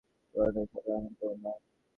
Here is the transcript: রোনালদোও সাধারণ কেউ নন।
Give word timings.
রোনালদোও 0.33 0.65
সাধারণ 0.71 1.05
কেউ 1.17 1.31
নন। 1.35 1.57